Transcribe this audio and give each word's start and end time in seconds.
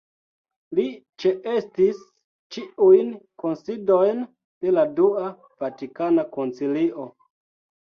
Li 0.77 0.85
ĉeestis 1.23 1.99
ĉiujn 2.55 3.13
kunsidojn 3.45 4.25
de 4.67 4.75
la 4.79 4.89
dua 5.03 5.29
Vatikana 5.67 6.27
Koncilio. 6.35 7.09